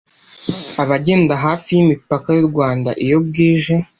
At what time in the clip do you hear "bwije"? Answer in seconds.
3.27-3.75